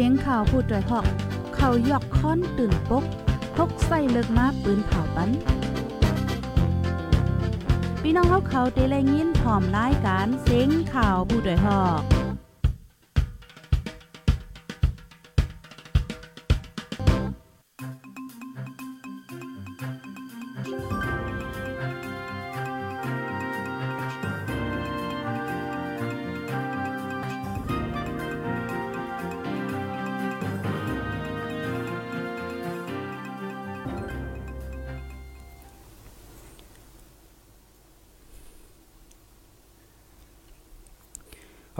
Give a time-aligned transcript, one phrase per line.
[0.00, 1.06] สียงข่าวพูดด้วยหอก
[1.56, 3.04] เขายอกค้อนตื่นปก
[3.56, 5.30] พกใส่เลิกมาปืนเผาปัน
[8.02, 12.15] พี่น้องเขาเขาเตะแรงยินผอมร้ายการเสียงข่าวผู้ด้วยหอก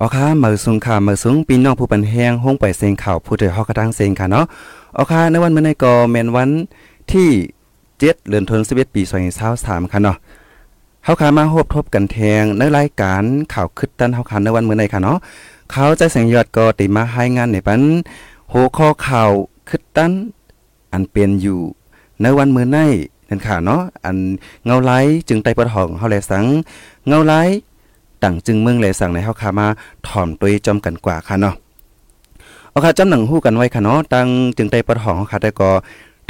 [0.07, 4.45] อค่ะมือสูงค่ะมือสูงปีน้องผู้ปันแห้งห้องไปเซงข่าวผู้ถือฮอกกระดังเซงค่ะเนาะ
[4.97, 6.51] ออค่ะในวันเมื่อในก็แม่นวัน
[7.13, 7.29] ที่
[7.73, 9.03] 7เดือนธันวาคมปี
[9.47, 10.17] 2023ค่ะเนาะ
[11.05, 13.23] เฮาค่ะมาพบทบกันแทงในรายการ
[13.55, 15.19] ข่าวคึดตันเฮาค่ะในวันเมื่อในค่ะเนาะ
[15.71, 17.81] เขาใจแสงยอดก็ติมาให้งานในปัน
[18.53, 19.31] หัวข้อข่าว
[19.69, 20.13] คึดตัน
[20.93, 21.61] อันเป็นอยู่
[22.23, 22.79] ในวันเมื่อใน
[23.29, 24.17] นั่นค่ะเนาะอัน
[24.65, 24.93] เงาไล
[25.29, 26.45] จึงไตปะทองเฮาแลสัง
[27.09, 27.35] เงาไล
[28.27, 29.67] ต่างจึงเมืองเลยสั่งในเฮาคามา
[30.07, 31.55] ถ่อมตัวจอมกันกว่าค่ะเนาะ
[32.71, 35.71] เอาค่ะจำหนังฮู้กันไว้ค่ะเนาะตั้งจึงได้ปะทองค่ะแต่ก็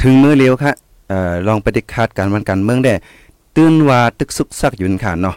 [0.01, 0.71] ถึงมือเร็วค่ะ
[1.09, 2.93] เอ่อลองปฏิคาดการวันกันเมืองได้
[3.55, 5.35] ตื่นว่าตึกสุกซักอยู่ค่ะเนาะ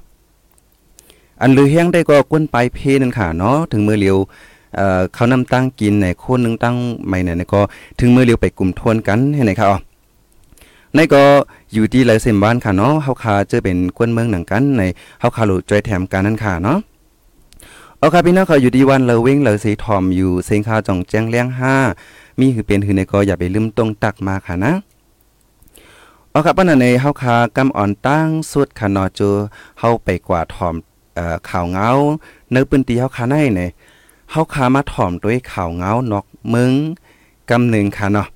[1.40, 4.16] อันลือเฮียงได้ก็กวนไปเพนั่นค่ะเนาะถึงมือเร็ว
[4.76, 6.76] เอ่อเขานำตั้งกินในคนนึงตั้ง
[7.08, 7.60] ไม่เนี่ยก็
[8.00, 9.78] ถึงมือเร็วไปกลุ่มทวนกันให้ไหนค่ะอ๋อ
[10.94, 11.24] ในก็
[11.72, 14.82] อยู่ที่ไรเซมบ้านค่ะเนาะเฮาคาจะเป็นกวนเมืองหนังกันใน
[15.20, 16.78] เฮาคาหลุจอยแถมกันนั่นค่ะเนาะ
[17.98, 21.74] เอาค่ะพี่น้องเขาอยู่ดีวันเลเว้งเลสีทอมอยู่เซงคาจ่องแจ้งเลี้ยงห้า
[22.38, 24.72] มีคือเป็นคือในก็อย่าไปลืมตรงตักมาค่ะนะ
[26.30, 29.28] เอาครับปานในเฮาคากำอ่อนตั้งสุดค่ะเนาะจู
[29.78, 30.74] เฮาไปกว่าทอม
[31.14, 31.88] เอ่อข่าวเงา
[32.50, 33.70] เนื้อปืนตีเฮาคาในเนี่ย
[34.30, 36.72] เฮาคามาถอมด้วยข่าวเงานอกมึง
[37.50, 38.28] กำหนึ่งค่ะเนาะ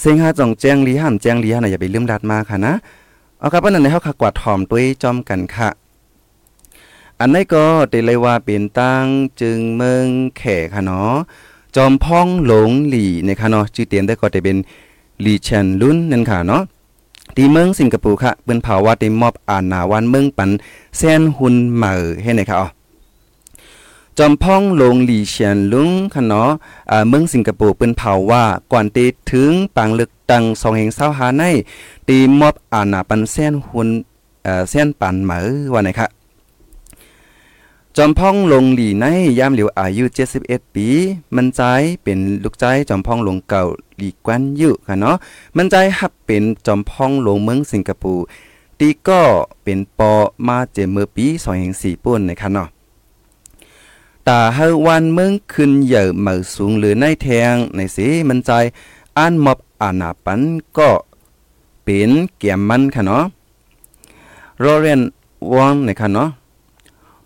[0.00, 2.74] เสียงหาจ่องแจ้งลีหันแจ้งลีหันอย่าไปลืมดัดมาค่ะนะ
[3.38, 5.68] เอาครับปานนั้นในเฮาคากว่าถ่อมด้วยจอมกันค่ะ
[7.20, 9.04] อันนี้ก็ได้เลยว่าเป็นตั้ง
[9.40, 10.06] จึงเมือง
[10.36, 10.42] แข
[10.74, 11.14] ค่ะเนาะ
[11.76, 14.56] จอมพ่องหลงหลี่นะคะเนาะชื่อเตียนได้ก็ได้เป็น
[15.22, 16.62] หลี่เชนลุนนั่นค่ะเนาะ
[17.36, 20.50] ที่เมืองสิงคโปร์ค่ะเปิ้นเผาว่าได้มอบอาณาวันเมืองปัน
[20.96, 22.68] แซนหุนเหมอให้ไหนค่ะอ๋อ
[24.18, 26.50] จอมพ่องลงหลี่เชียนลุงคะเนาะ
[26.90, 31.42] อ่าเมืองสิงคโปร์เปิ้นเผาว่าก่อนตีถึงปางลึกตัง2แห่ง20หาใน
[32.08, 33.88] ตีมอบอาณาปันแซนหุน
[34.44, 35.40] เอ่อแซนปันเหมอ
[35.72, 36.06] ว่าไหนคะ
[37.96, 39.04] จอมพ่องลงหลีใน
[39.38, 40.04] ยามเหลียวอายุ
[40.40, 40.86] 71 ปี
[41.36, 41.60] มันใจ
[42.02, 43.62] เป็นลูกใจจอมพ่องลงเก่า
[43.96, 45.16] หลีกวนยุค่ะเนาะ
[45.56, 48.24] มันใจฮับเป็นจอมพ่องลงเมืองสิงคโปร์
[48.78, 49.20] ตีก็
[49.62, 50.12] เป็นปอ
[50.46, 51.26] มาเจเมื่อปี
[51.66, 52.68] 2004ปุ่นนะคะเนาะ
[54.28, 58.50] ตาเฮาวันเมืองขึ้นเหย่อเหมือสูงหรือในแทงในสิมันใจ
[59.16, 60.40] อ่านมอบอานาปัน
[60.78, 60.90] ก็
[61.84, 63.24] เป็นเกียมมันค่ะเนาะ
[64.62, 65.00] รอเรียน
[65.54, 66.28] วองนะคะเนาะ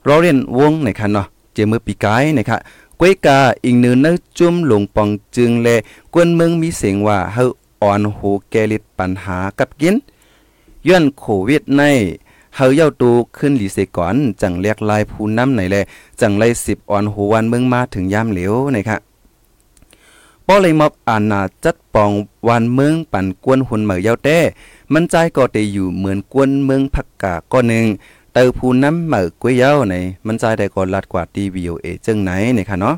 [0.06, 2.58] รอเรียนวงในคันเนาะเจมือปีกายนะคะ
[3.00, 5.68] กวยกาอีกเนื้อนื้อจุ่มลงปองจึงแล
[6.14, 7.44] กวนเมืองมีเสียงว่าเฮา
[7.82, 9.96] อ่อนหูแกลิดปัญหากับกิน
[10.88, 11.82] ย้อนโควิดใน
[12.60, 15.76] เฮาเย้าตูขึ้นหลีเสก่อน จังเรียกลายผู้นำไหนแล
[16.20, 18.96] จังไล่สิบอ่อนหูวันเมืองมาถึงยามเหลวนะคะ
[20.46, 22.10] ป้อเลยมอบอาณาจัดปอง
[22.48, 24.38] วันเมืองปั่นกวนหุ่นเหมอเย้าแต้
[24.92, 27.86] มันใจก็ได้อยู่เหมือนกวนเมืองผักกาก็หนึ่ง
[28.34, 29.94] เตอผู้น้ำเหมือกวยเย้าใน
[30.26, 32.96] มันใจได้ก่อนลัดกว่าทีวีโอเอจังไหนนี่ยค่ะเนาะ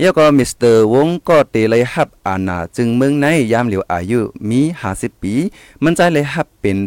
[0.00, 4.60] แล้วก็มิสเตอร์วงก็เตเลยฮับอาณาจึงเมืองในยามเหลียวอายุมี
[4.92, 5.34] 50ปี
[5.82, 6.78] มันใจเลยฮับเป็น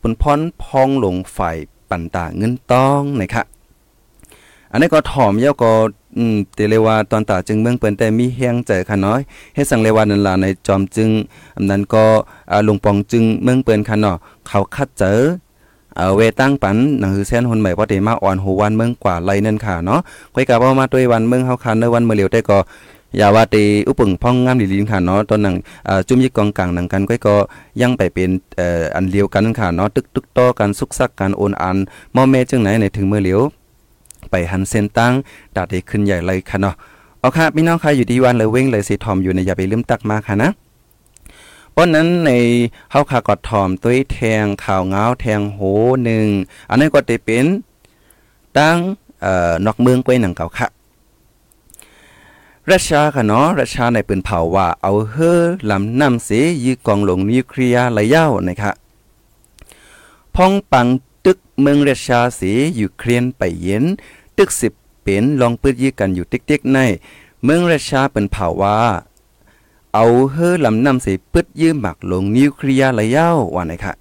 [0.00, 1.56] ปุนพรพองหลงฝ่าย
[1.90, 3.44] ปันตาเงินต้องนะคะ
[4.72, 5.72] อันนี้ก็ถ่อมเย้าก็
[6.16, 9.20] อืมเตเลว่าตอนตาจึงเมืองเปิ้นแต่มีเฮียงใจค่ะน้อย
[9.54, 11.10] เฮ็ดสังเลว่านั่นล่ะในจอมจึง
[11.56, 12.04] อันนั้นก็
[12.50, 14.16] อ่าหลวงปองจึงเมืองเปิ้นค่ะเนาะ
[14.48, 15.18] เขาคัดเจอ
[15.96, 20.00] เอ่อเวตั้งปันหนังสือเส้นคนใหม่พอดีมาอ่อนหูวันเมืองกว่าไรนั่นค่ะเนาะ
[20.34, 22.58] ค่อยกะว่ามาด้วยวันเมืองเฮาคันในวันเมื่อเร็วได้ก็
[23.16, 25.54] อย่าว่าตีอุปงพ่องงามดีลินค่ะเนาะตอนนั้น
[26.08, 27.36] จุ่มยิกกองกลางหนังกันก็ก็
[27.80, 28.30] ยังไปเป็น
[28.96, 31.76] อันเดียวกันค่ะเนาะตึกตึกต่อกันสุกซักกันโอนอัน
[32.14, 33.40] มอแม่จังไหนในถึงเมื่อเร็ว
[34.30, 35.12] ไปหันเส้นตั้ง
[35.56, 36.74] ดาดได้ขึ้นใหญ่เลยค่ะเนาะ
[37.20, 40.50] เอาค่ะพี่น้องค่ะอยู่ที่วันเลยเว้งเลยสิทอมอยู่ในอย่าไปลืมตักมาค่ะนะ
[41.72, 42.30] เพราะนั้นใน
[42.90, 45.60] เฮาคากอดถอมตุ้ยแทงข่าวเงาแทงโห
[46.04, 46.26] หนึ่ง
[46.70, 47.46] อันนั้นก็ได้เป็น
[48.58, 48.76] ตั้ง
[49.22, 50.68] เอ่อนอกเมืองกวยหนังเก่าค่ะ
[52.70, 55.40] รัสเซียค่ะเนาะรัสเซียในปืนเผาว่าเอาเฮอ
[55.70, 56.30] ลำน้ำเส
[56.64, 58.72] ยีกองหลงนิวเคลียร์ระยะนะคะ
[60.34, 60.86] พ้องปัง
[61.24, 63.84] ตึกเมืองรัสเซียเสียยูเครนไปเย็น
[64.38, 64.72] ตึกสิบ
[65.02, 66.78] เป็นลองปืดยีกันอยู่ติ๊กๆใน
[67.44, 68.78] เมืองราชาเป็นเผาว่า
[69.94, 73.92] เอาเฮอลำนำเสิปึดยืมหมักลงนิวเคลียร์ระยะว่าไหนคะ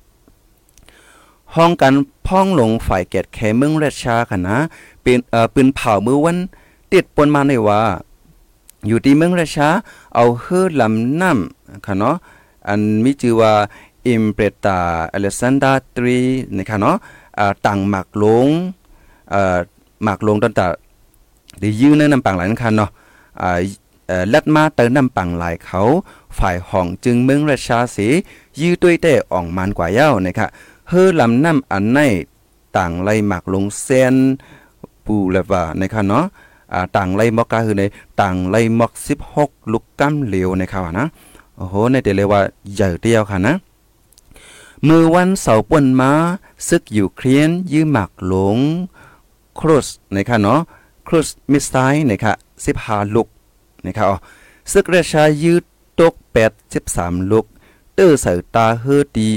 [1.55, 1.93] ห้องกัน
[2.27, 4.57] พ่องลงฝ่ายแกดแคเมืองราชาค่ะนะ
[5.03, 6.37] เป็นเอ่อปืนเผามือวัน
[6.93, 7.81] ติดปนมาในว่า
[8.87, 9.69] อยู่ที่เมืองราชา
[10.15, 12.15] เอาเฮือลำน้ำค่ะเนาะ
[12.67, 13.53] อันมีชื่อว่า
[14.07, 14.79] อิมเปรตา
[15.13, 16.17] อเลซันดาตรี
[16.57, 16.95] นะคะเนาะ
[17.65, 18.47] ต่างหมักลง
[20.03, 20.65] หมักลงตั้งแต่
[21.61, 22.91] ด้ยืนในนำปังหลายคันเนาะ
[23.39, 25.81] เลัดมาเตินนำปังหลายเขา
[26.37, 28.07] ฝ่ายห้องจึงเมืองราชาสี
[28.59, 30.47] ยื้อด้วยแต่อ่องมันกว่าเย้านะคะ
[30.89, 31.99] เฮือลำน้ำอันใน
[32.77, 34.15] ต่างไล่หมักลงเส้น
[35.05, 36.25] ปูแล้วว่านะคะเนาะ
[36.95, 37.83] ต่างไล่มอกกาคือใน
[38.21, 38.91] ต่างไล่มอก
[39.31, 41.07] 16 ลูกกำเหลวนะครับนะ
[41.57, 42.41] โอ้โหในเดเลยว่า
[42.73, 43.55] ใหญ่เดียวค่ะนะ
[44.87, 46.11] มือวันเสาร์ป่นมา
[46.67, 48.57] ซึกอยู่เครียนยื้อหมักหลง
[49.59, 50.59] ครุสนะคะเนาะ
[51.07, 51.73] ครุสมิสไซ
[52.09, 52.33] นะคะ
[52.75, 53.27] 15ลูก
[53.85, 54.17] นะคะอ๋อ
[54.71, 55.63] ซึกราชายืด
[55.99, 56.13] ตก
[56.47, 57.45] 8 13ลูก
[57.95, 59.29] เตอร์ใส่ตาเฮอดี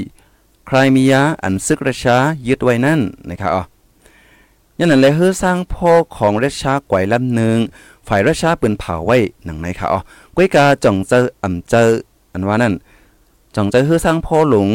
[0.67, 3.63] ใครมียาอันซึกราชายึดไว้นั่นนะคะอ๋อ
[4.79, 7.57] ยันนั้นเลยเฮือสร้างพ่อของราชาไกวลำหนึ่ง
[8.07, 10.01] ฝ่ายราชาปืนเผาไว้หนังไหนคะอ๋อ
[10.35, 11.89] ก้วยกาจ่องเจออ่ำเจอ
[12.33, 12.73] อันว่านั่น
[13.55, 14.69] จ่องเจอเฮือสร้างพ่อหลง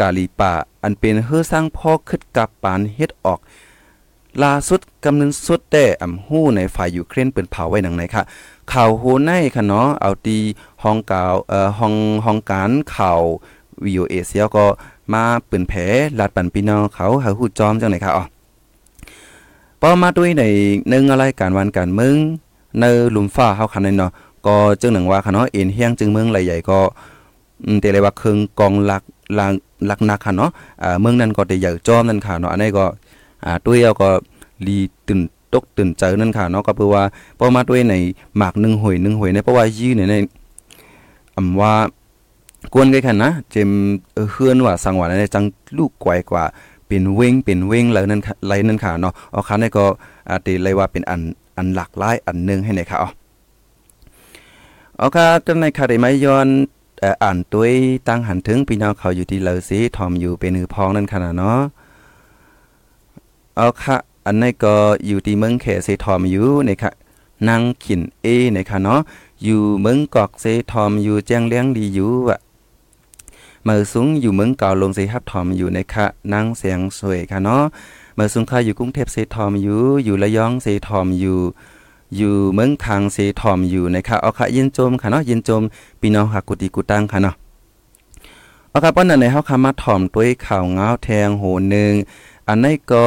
[0.00, 0.52] กาลีป่า
[0.82, 3.40] อันเป็นเฮือสร้างพ่อคึดกับปานเฮ็ดออก
[4.42, 8.22] ล่าสุดกำนึงสุดแต่อ่ำหู้ในฝ่ายยูเครนปิ้นเผาไว้หนังไหนคะ
[8.72, 10.38] ข่าวโหในค่ะเนาะเอาตี
[10.82, 11.94] ห้องกาวเอ่อห้อง
[12.24, 13.20] ห้องการข่าว
[13.84, 14.66] วิวเอเชียก็
[15.12, 15.78] มาปิ้นแผล
[16.18, 18.24] ลาดปันพี่น้องเขาหาฮู้จอมจังไหนคะอ๋อ
[19.80, 20.44] ปอมาด้วยใน
[20.88, 22.16] หนึ่งอะไรการวันการเมือง
[22.80, 22.84] ใน
[23.14, 24.10] ลุมฟ้าเฮาคันในเนาะ
[24.46, 26.78] ก็จึงหนังว่าค่ะเนาะเอ็นเฮียงจึงเมืองไหลใหญ่ก็
[27.64, 29.02] อืมแต่เลยว่าครื่งกองหลัก
[29.34, 29.52] หลัก
[29.86, 30.50] หลักนักค่ะเนาะ
[30.82, 32.84] อ่าเมืองนั้นก็ได้ใหญ่จอมนั่นค่ะเนาะอันนี้ก็
[33.44, 34.08] อ่าด้วยเอาก็
[34.66, 34.76] ลี
[35.08, 35.20] ตื่น
[35.52, 37.02] ตกตื่นใจนั่นค่ะเนาะก็เพื่อว่า
[37.38, 37.94] พอมาด้วยใน
[38.36, 40.14] หมากหนึ่งหวยหนึ่งหวยในเพราะว่ายื้อในใน
[41.36, 41.72] อำว่า
[42.72, 43.70] กวนกันค่ะนะเจม
[44.32, 45.44] เฮือนว่าสังหวะในจัง
[45.78, 46.44] ลูกไกวกว่า
[46.88, 49.84] เป็นเว้งเป็นเว้งแล้วนั่นค่ะไรนั่นค่ะเนาะเอาคันนี้ก็
[50.30, 51.20] อาติเลยว่าเป็นอัน
[51.56, 53.10] อันหลากหลายอันหนึงให้ไหนค่ะอ๋อ
[54.98, 56.48] เอาค่ะจังในค่ะได้มาย้อน
[57.22, 57.72] อ่านตัวย
[58.08, 61.60] ตั้งหันถึงพี่น้องเขาอยู่ที่เลอซีทอมอยู่เป็นหือพองนั่นขนาดเนาะ
[63.56, 63.96] เอาค่ะ
[64.26, 64.74] อันนี้ก็
[65.06, 66.92] อยู่ที่เมืองเขเซทอมอยู่นะครับ
[67.48, 69.00] นางขินเอนะคะเนาะ
[69.42, 72.38] อยู่เมืองกอกเซทอมอยู่แจ้งเลี้ยงดีอยู่อะ
[73.68, 77.62] มื่อสูงอยู่เมืองเก่าลงเซฮับทอมอยู่ในคะนางเสียงสวยค่ะเนาะ
[78.14, 81.38] เมื่อสูงค่ะอยู่กรุงเทพเซทอมอยู่อยู่ระยองเซทอมอยู่
[82.16, 85.62] อยู่เมืองคางเซทอมอยู่นะคะเอาค่ะยินโจมค่ะเนาะยินโจม
[86.00, 87.34] พี่น้องหักกุติกุตังค่ะเนาะ
[88.70, 91.92] เอาค่ะป้อนนั้นในเฮาคามาถ่อมตัวข่าวงาวแทงโหนึง
[92.48, 93.06] อันนี้ก็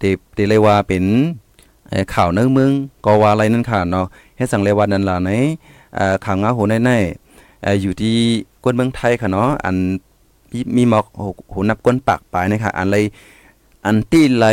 [0.00, 1.04] ติติเลยว่าเป็น
[1.88, 2.70] เอ่อข่าวเนื้อเมือง
[3.04, 4.06] ก็ว่าอะไรนั่นค่ะเนาะ
[4.36, 5.30] เฮ็ดสังเลยว่านั่นล่ะใน
[5.96, 6.90] เอ่อข่าวงาวโหในใน
[7.82, 8.16] อยู่ที่
[8.62, 9.76] กวนเมืองไทยค่ะเนาะอัน
[10.76, 13.04] มีหมอกโหโหนับกวนปากปลายนะคะอันเลย
[13.84, 14.46] อันที่ไล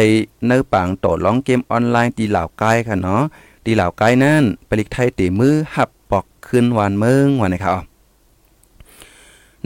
[0.48, 3.24] เนื้อปางต่อร้องเกมออนไลน์ตีเหล่าใกล้ค่ะเนาะ
[3.66, 7.80] ตีเหล่าใกล้นั่นปลิกไทยตีมือหับปอกขึ้นวานเมืองวันนะครับ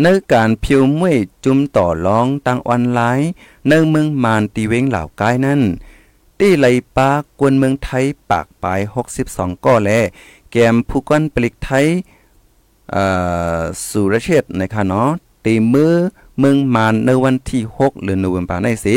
[0.02, 3.30] เนื้อการพิวมวยจุ่มต่อร้องตั้งออนไลน์
[3.68, 5.62] เนื้อเมืองมานตีเว้งเหล่าใกล้นั่น
[6.40, 6.68] ตีไหล
[6.98, 8.80] ปากกวนเมืองไทยปากปลาย
[9.22, 9.92] 62ก่อแล
[10.52, 11.88] แกมผู้ก้อนปลิกไทย
[13.90, 15.10] สุรเชษฐ์นะคะเนาะ
[15.46, 15.94] ตีมือ
[16.40, 18.96] เมืองมานในวันที่ 6 หรือโนเวมบาในสิ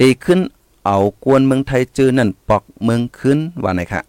[0.00, 0.40] ตีขึ้น
[0.86, 4.00] เอากวนเมืองไทยเจอนั่นปอกเมืองขึ้นว่าไหนคะ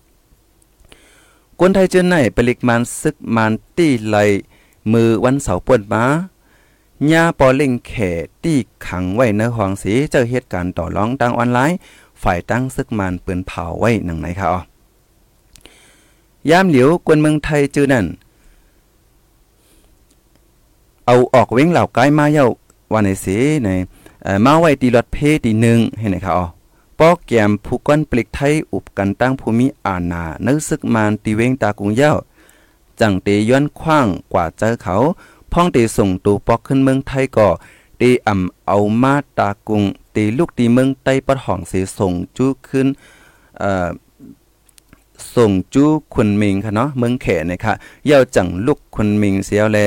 [1.60, 4.17] กวนไทยเจอไหนไปลิกมันซึกมันตี้ไหล
[4.91, 6.03] มือวันเสาร์ป่วนมา
[7.12, 7.93] ญาปอเล่งแข
[8.43, 11.77] ตี้ขังไว้ในห้องสีเจอเหตุการณ์ต่อร้องดังออนไลน์
[12.22, 14.62] ฝ่ายตั้งซึกมันปืนเผาไว้หนังไหนคะอ๋อ
[16.50, 18.05] ยามเหลียวกวนเมืองไทยเจอนั่น
[21.05, 22.48] เอาออกเว้งเหล่าใกล้มาเย้า
[22.91, 23.69] ว่าในสีใน
[24.45, 26.45] มาไว้ตีรถเพตีหนึ่งให้ไหนครับอ๋อ
[27.00, 32.13] ปอกแกมผู้ก้อนปลิกไทยอุบกันตั้งภูมิอาณาเนื้อซึกมานตีเวงตากรุงเย้า
[33.00, 34.95] จังเตย้อนคว้างกว่าเจอเขา
[35.51, 37.48] พ่องเตส่งตูปอกขึ้นเมืองไทยก็
[38.01, 39.83] ตีอ่ำเอามาตากรุง
[40.15, 42.88] ตีลูกตีเมืองไต้ปัดห้องเสส่งจู้ขึ้น
[43.60, 43.88] เอ่อ
[45.36, 47.74] ส่งจู้คนมิงค่ะเนาะเมืองแขนะคะ
[48.05, 49.77] เย้าจังลูกคนมิงเสียวแล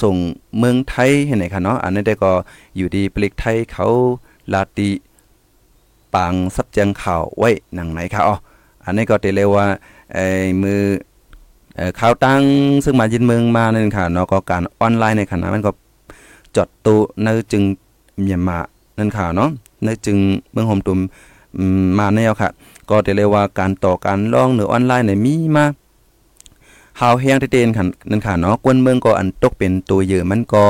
[0.00, 0.16] ส่ง
[0.58, 2.32] เมืองไทยให้ไหนค่ะเนาะอันนี้ได้ก็
[2.76, 3.86] อยู่ดีปลิกไทยเขา
[4.52, 4.90] ลาติ
[6.14, 8.36] ปังซับแจงข่าวไว้หนังไหนคะอ๋อ
[8.84, 9.66] อันนี้ก็เตเรียกว่า
[10.14, 10.26] ไอ้
[10.62, 10.80] มือ
[11.76, 12.42] เอ่อข่าวตั้ง
[12.84, 15.70] ซึ่งมายินเมืองมานั่นค่ะเนาะก็การออนไลน์ในขณะมันก็
[16.56, 17.62] จดตุในจึง
[18.20, 18.58] เมียนมา
[18.98, 19.50] นั่นค่ะเนาะ
[19.84, 20.18] ในจึง
[20.52, 21.00] เมืองโฮมตุม
[21.98, 22.50] มาแนวค่ะ
[22.90, 25.64] ก็ได้เลยว่าการต่อการลองหรือออนไลน์เนี่ยมีมา
[27.00, 30.62] หาวแฮงเต้นค่ะนั่นค่ะเนาะกวนเมืองก็อันตกเป็นตัวเยอะมันก็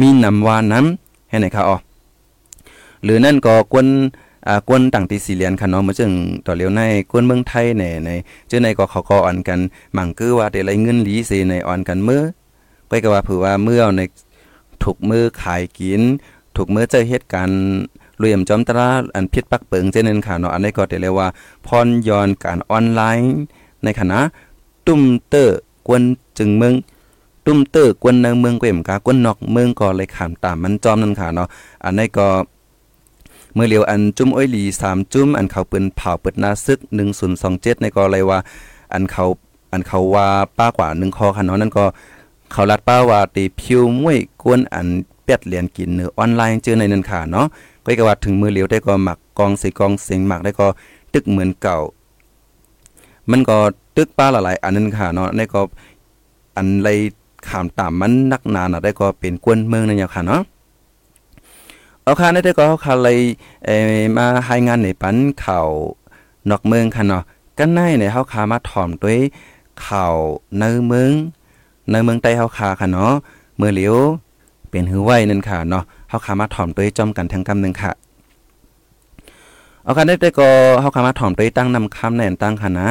[0.00, 1.76] มีนำว่าน้ำให้ไหนค่ะอ๋อ
[3.04, 3.86] หรือนั่นก็กวน
[4.46, 6.12] อ่ากวนต่างตีสีเหรียญค่ะเนาะมาจึง
[6.46, 8.10] ต่อเลียวในกวนเมืองไทยในใน
[8.48, 9.58] เจ้าในก็เขาก็อ่อนกัน
[9.94, 12.22] หมั่งคือว่าได้ไรเงินหลีเสในอ่อนกันเมื่อ
[12.90, 14.00] ก็ก็ว่าเผื่อว่าเมื่อใน
[14.82, 16.02] ถูกมือขายกิน
[16.56, 17.58] ถูกมือเจอเหตุการณ์
[18.20, 21.28] รวยมจอมตราอันพิษปักเปิงเจนั้นค่ะเนาะอันนี้ก็ได้เลยว่า
[21.66, 23.34] พรย้อนการออนไลน์
[23.84, 24.18] ในคณะ
[24.86, 26.02] ตุ้มเตอร์กวน
[26.38, 26.74] จึงเมือง
[27.46, 31.48] ตุ้มเตอร์กวนในเมืองเกวมกากวนนอกเมืองก็เลยขามตามมันจอมนั่นค่ะเนาะ
[31.84, 32.28] อันนี้ก็
[33.54, 38.38] เมื่อเลียวอันจุ้มอ้อยหลีสามจุ้มอันเขาปืนเผาเปิดนาซึกหนึ่งศูนย์สองเจ็ดในก็เลยว่า
[38.92, 39.24] อันเขา
[39.72, 40.26] อันเขาว่า
[40.58, 41.84] ป้ากว่าหนึ่งคอค่ะเนาะนั่นก็
[42.52, 44.86] เขาลัดป้าว่าตีพิวมวยกวนอัน
[45.24, 47.46] เป็ดเหรียญกินเนื้อออนไลน์เจอในนันค่ะเนาะ
[47.86, 50.66] ก็กว่าถึงมือเหลียวได้ก็หมักกองส่กองเสียงหมักได้ก็
[51.14, 51.78] ตึกเหมือนเก่า
[53.30, 53.58] มันก็
[53.96, 55.60] ตึกป้าหลายๆอันนั้นค่ะเนาะได้ก็
[56.56, 56.88] อันไร
[57.48, 60.42] ขามตามมันนักนานอะได้ก็เป็นกวนเมืองนั่นอย่างค่ะเนาะ
[62.02, 63.18] เอาค่ะได้ก็เขาค่ะเลย
[63.64, 63.76] เอ่
[64.16, 65.68] มาให้งานในปันข่าว
[66.50, 67.22] นอกเมืองค่ะเนาะ
[67.58, 69.18] กันในเนี่ยเฮาคามาถ่อมด้วย
[69.86, 70.14] ข่าว
[70.58, 71.10] ในเมือง
[71.90, 73.12] ในเมืองใต้เฮาคาค่ะเนาะ
[73.56, 73.96] เมื่อเหลียว
[74.70, 75.84] เป็นหือไว้นั่นค่ะเนาะ
[76.14, 77.92] เฮาคามาถ่อมด้วยจอมกันทั้งกำหนึ่งค่ะ
[79.82, 80.48] เอาค่ะได้ก็
[80.80, 82.88] เฮาคามาถ่อมด้วยตั้งนำคำแน่นตั้งค่ะนะ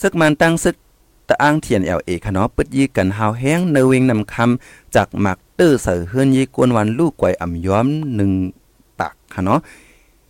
[0.00, 0.76] ซึกมันตั้งซึก
[1.28, 7.86] ตะอ้างเทียน LA ค่ะเนาะปึดยีกันหาวแห้งเนเวงนำคำจากหมักตื้อเสือเฮือนยีกวนวันลูกไกวอ่ำย้อม
[8.42, 9.60] 1ปากค่ะเนาะ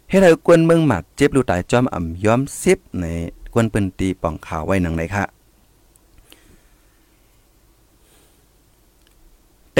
[0.08, 2.40] เฮ็ดให้กวนเมืองหมัดเจ็บลูกตายจอมอ่ำย้อม
[2.70, 3.04] 10ใน
[3.52, 5.24] กวนเปิ้นตีป่องขาวไว้หนังไหนค่ะ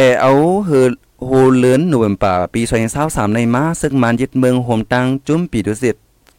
[0.01, 0.33] แต่เอา
[0.67, 0.93] เฮือ
[1.27, 2.61] โหเลือนหน่วยป่าปี
[2.99, 5.97] 2023ในมาซึ่งมันยึดเมืองโฮมตังจุ้มปีดุสิต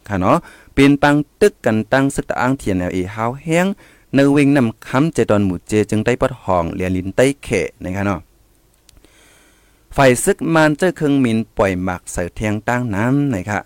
[0.08, 0.36] ค่ะเนาะ
[0.74, 3.66] เป็นปังตึกกันตั้งซึกตะอ้างเทียนแนวเอหาวแห้ง
[4.14, 7.48] เนวิงนำคำเจดอนหมู่เจจึงได้ปดห้องเลียนลินใต้เข
[7.84, 8.20] นะคะเนาะ
[9.94, 13.60] ไฟซึกมันเจอเครื่องมินปล่อยหมักใส่เทียงตั้งน้ำนะคะ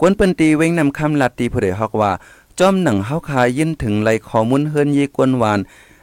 [0.00, 2.12] กวนเปิ้นตีเวงนำคำลัดตีผู้ใดฮอกว่า
[2.58, 5.60] จอมหนังเฮาคายินถึงไหลข้อมูลเฮิรนยีกวนหวาน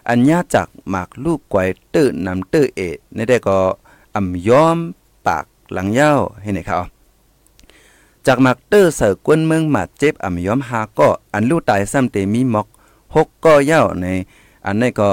[0.09, 1.59] อัญญาจากหมากลูกไกว
[1.93, 2.81] ตื้อนำตื้อเอ
[3.13, 3.59] ในได้ก็
[4.15, 4.77] อ่ำย้อม
[5.27, 6.79] ปากหลังเยาให้ไหนครับ
[8.27, 12.67] จากหมักเตอร์เสือกวนเมืองหมัดเจ็บอ่ำย้อมหาก็อันลู่ตายซ้ำเตมีหมอก
[13.15, 14.05] หกก็เย้าใน
[14.65, 15.09] อันนี้ก็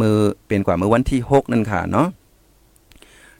[0.00, 2.06] มือเป็นกว่าเมื่อวันที่หกนั่นค่ะเนาะ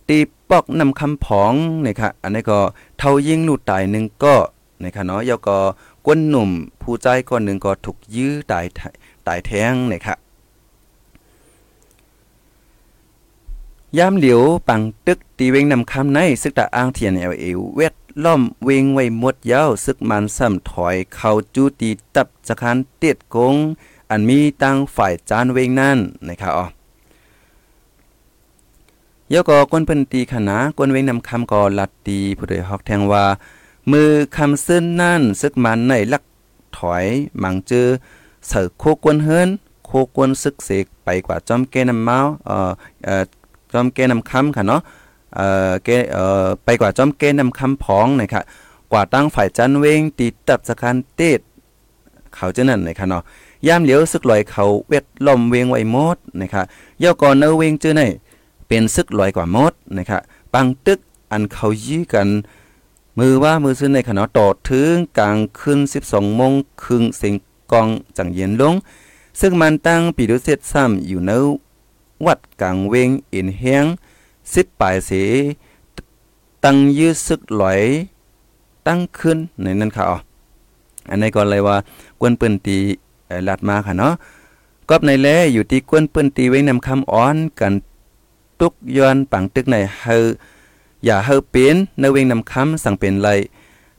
[0.09, 0.19] ตี
[0.51, 1.53] ปอกนำคำผอง
[1.85, 2.59] นี่ค่ะอันนี้ก็
[2.99, 4.35] เท่ายิงลู่ตายหนึ่งก็
[4.83, 5.59] นี่ค่ะเนาะยาก็
[6.05, 8.65] กวนหนุ่มผู้ใจก่อนหนึ่งก็ถูกยื้อตาย
[9.27, 10.15] ตายแท้งนี่ค่ะ
[13.99, 23.55] ยามเหลียวปังตึกตีเวงนำคำในซึกตาอ้างเทียนเอลเอเวทล่อมเวงไว้หมดยาวซึกมันซ้ำถอยเข้าจูตีตับสะคันเตียดกง
[24.11, 25.99] อันมีตั้งฝ่ายจานเวงนั่น
[26.29, 26.67] นะครับอ๋อ
[29.33, 33.25] ยก็ก้นเพิ่นตีขนาก้นเวงนำคำก็ลัดตีผู้ใดฮอกแทงว่า
[33.91, 36.23] มือคำซึ้นนั่นซึกมันในลัก
[36.79, 37.05] ถอย
[37.43, 37.87] มังจือ
[38.49, 39.49] เสือโคกวนเฮิรน
[39.87, 42.71] โคกวนซึกเสกไปกว่าจอมแกน้ำเมาเอ่อ
[43.07, 43.25] เอ่อ
[43.75, 44.81] จอมแกน้ำคำค่ะเนาะ
[45.35, 48.45] เอ่อเกเอ่อไปกว่าจอมเกนำคำพ้องนะครับ
[48.93, 51.40] กว่าตั้งฝ่ายจันเวงตีตับสคันเตด
[52.35, 53.23] เขาจะนั่นนะครับเนาะ
[53.66, 56.64] ยามเหลียวซึกลอยเขาเวทล่อมเวงไว้หมดนะครับ
[57.02, 58.02] ย่อก่อนเนเวงเจอไหน
[58.69, 60.21] เป็นซึกลอยกว่าหมดนะครับ
[60.52, 60.99] ปังตึก
[61.31, 62.28] อันเขายื้กัน
[63.19, 66.52] มือว่ามือซื้อในขณะต่อถึงกลางคืน12โมง
[66.83, 67.35] ครึ่งเสียง
[67.73, 68.75] กองจังเย็นลง
[69.40, 71.33] ซึ่งมันตั้งปีดุเซตซ้ำอยู่ใน
[72.26, 73.87] วัดกลางเวงอินเฮียง
[74.52, 75.11] สิบปลายเส
[76.64, 77.83] ตั้งยื้อซึกหลอย
[78.87, 80.18] ตั้งขึ้นในนั้นค่ะอ๋อ
[81.09, 81.76] อันนี้ก็เลยว่า
[82.21, 82.78] กวนปืนตี
[83.49, 84.14] ลัดมาค่ะเนาะ
[84.88, 87.75] ก็ในแลอยู่ที่กวนปืนตีไว้นำคำอ้อนกัน
[88.61, 90.16] ตุกย้อนปังตึกในเฮา
[91.04, 93.28] อย่าเฮาเป็นในเวงนำคำสั่งเป็นไร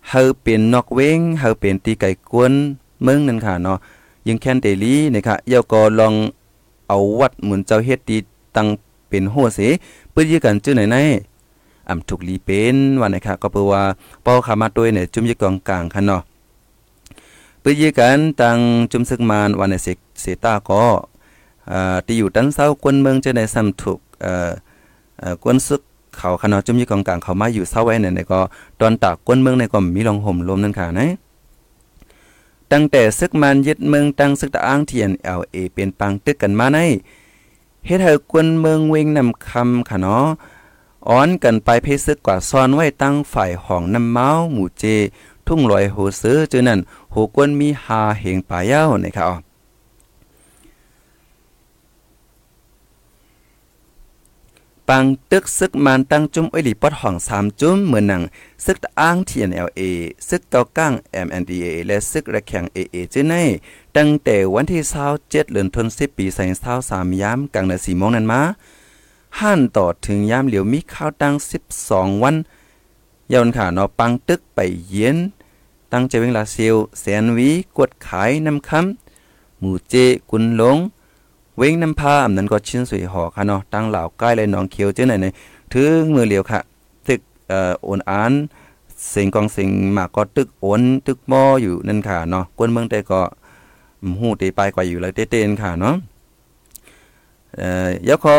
[0.10, 2.54] เฮาเป็นนอกเวงเฮาเป็นตีไก่กวน
[3.04, 3.78] เมืองนั่นค่ะเนาะ
[4.28, 6.14] ยังแค้นเตลีนะคะเยาก็ลอง
[6.88, 8.18] เอาวัดเหมุนเจ้าเฮ็ดตี
[8.56, 8.68] ตั้ง
[9.10, 9.60] เป็นโหเส
[10.12, 10.98] เปื้นยีกันจื้อไหนใน
[11.90, 13.82] อำถูกลีเป็นว่านะคะก็เปว่า
[14.24, 16.22] เป้าขามาตัวเนี่ยจุ่มยีกองกลางคันเนาะ
[17.64, 18.58] ปื้นยีกันตัง
[18.92, 20.84] จุ่มซึกมานวันในเสกเสตาก็
[21.72, 24.52] อ่าที่อยู่ตันเศร้ากวนเมืองจะได้ซ้ำถูกเอ่อ
[25.20, 25.82] เอ่อกวนซึก
[26.18, 28.40] เขาคณะจุ่มยีกองกลางเขามาอยู่เศร้าไว้เนี่ยก็
[28.80, 31.08] ตอนตากกวนเมืองในก็มีลองห่มลมนั่นค่ะนะ
[32.72, 36.80] ตั้งแต่ซึกมันยึดเมืองตั้งซึกตะอ้างเทียน LA เป็นปังตึกกันมาใน
[37.86, 40.28] เฮ็ดให้กวนเมืองเวงนำคำค่ะเนาะ
[41.10, 44.84] อ้อนกันไปเพซึกกว่าซ้อนไว้ตั้งฝ่ายห้องน้ำเมาหมู่เจ
[45.48, 46.80] ทุ่งลอยโหซื้อจือนั่น
[47.12, 49.45] โหกวนมีหาเหงป่าเย้านะครับ
[54.90, 58.22] ปังตึกซึกมันตั้งจุ้มอ้อยหลีปอดห้องสามจุ้มเหมือนหนัง
[58.66, 59.82] ซึกอ้าง TNLA
[60.28, 60.94] ซึกเกาก้าง
[61.26, 63.36] MNDA และซึกระแข่ง AA จื้อใน
[63.98, 66.26] ตั้งแต่วันที่27เดือนธันวาคมปี
[66.74, 68.42] 2023ยามกลางนา4โมงนั้นมา
[69.40, 71.34] ห้านต่อถึงยามเหลียวมีข้าวตั้ง
[71.78, 72.36] 12 วัน
[73.32, 75.18] ยาวค่ะเนาะปังตึกไปเย็น
[75.92, 79.96] ตั้งใจเวงลาเซียวแสนวีกดขายน้ำคำหมู่เจ
[80.30, 80.78] กุนหลง
[81.58, 85.28] เว้งน้ำพาอำนั้นก็ชิ้นสวยหอค่ะเนาะตั้งเหล่าใกล้เลยน้องเขียวเจ้าไหนใน
[85.74, 86.60] ถึงมือเหลียวค่ะ
[87.08, 88.34] ตึกเอ่อโอนอาน
[89.10, 93.22] เสียงกองเสียงมากก็ตึกโอนตึกมออยู่นั่นค่ะเนาะกวนเมืองแต่ก็
[94.20, 95.96] หูตีไปกว่าอยู่เลยเต้นค่ะเนาะ
[97.56, 98.36] เอ่อยาคอ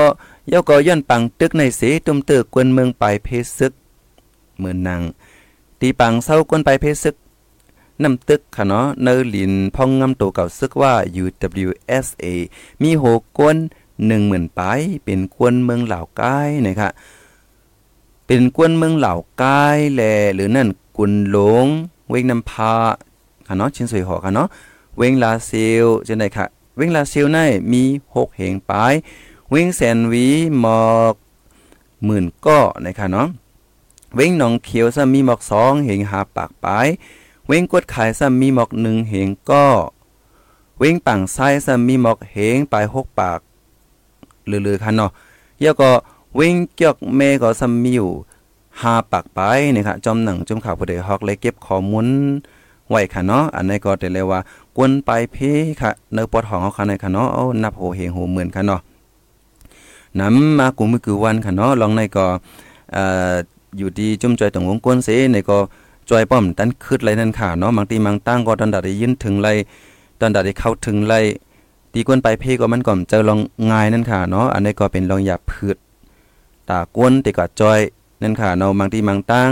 [0.52, 3.72] ยาก็ย้อนปังตึกในเสตุมเตอกวนเมืองไปเพซึก
[4.58, 5.00] เหมือนนาง
[5.80, 7.14] ตีปังเศร้ากวนไปเพซึก
[8.02, 12.24] น้ำตึกค่ะเนาะเนอลินพองงำตัวเก่าซึกว่า UWSA
[12.82, 13.04] มีโห
[13.38, 13.56] กวน
[14.06, 16.92] หนึ่งหมื่นปายเป็นกวนเมืองเหล่าใกล้นะครับ
[18.26, 19.62] เป็นกวนเมืองเหล่าใกล้
[19.94, 20.02] แล
[20.34, 21.66] หรือนั่นกุนหลง
[22.08, 22.74] เวงนำพา
[23.46, 24.48] ค่ะเนาะชิ้นสวยหอค่ะเนาะ
[24.96, 25.52] เวงลาเซ
[25.84, 26.44] ลจังได๋ค่ะ
[26.76, 27.38] เวงลาเซลใน
[27.72, 27.82] มี
[28.14, 28.94] 6เหงปาย
[29.50, 30.26] เวงแสนวี
[30.60, 31.14] หมอก
[32.04, 33.28] หมื่นก้อนะคะเนาะ
[34.14, 36.88] เวงหนองเขียวซะมีหมอก2เหงหาปากปาย
[37.46, 39.64] เว้งกดขายซ้ำมีหมอกหนึ่งเหงก็
[40.78, 43.40] เว้งปังไส้ซ้ำมีหมอกเหงปลายหกปาก
[44.66, 45.10] ลือๆคันเนาะ
[45.60, 45.90] เยาก็
[46.34, 48.10] เว้งเกียกเมก็ซ้ำมีอยู่
[48.80, 49.40] หาปากไป
[49.74, 52.06] นะครับจอมหนังจุ่มข่าวผู้ใดฮอกเลยเก็บข้อมูล
[52.88, 54.40] ไว้ค่ะเนาะอันนี้ก็แต่เลยว่า
[54.76, 55.36] กวนไปเพ
[55.80, 58.80] ค่ะเนื้อปอดของเขาค่ะในค่ะเนาะเอานับโหเหงโหเหมือนค่ะเนาะ
[60.20, 62.26] น้ำมากูมือคือวันค่ะเนาะลองในก็
[62.92, 63.34] เอ่อ
[63.78, 65.58] อยู่ดีจุ่มจอยตรงวงกวนเสในก็
[66.10, 69.48] จอยป้อมตันคืดไรนั่นค่ะเนาะบางทีบางตั้งก็ตอนดัดได้ยินถึงไร
[70.20, 71.14] ตอนดัดได้เข้าถึงไร
[71.92, 73.38] ตีกวนไปเพ่ก็มันก่อมเจอลอง
[73.70, 75.76] ง่ายนั่นค่ะเนาะอันนี้ก็เป็นลองหยาพืช
[76.68, 77.80] ตากวนติก็จอย
[78.22, 79.50] นั่นค่ะเนาะบางทีบางตั้ง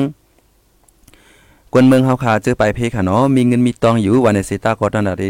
[1.73, 5.29] กวนเมืองเฮาค่ะเจอไปเพ่ค่ะเนาะมีเงินมีตองอยู่วันในสิตาก็ตอนดัดได้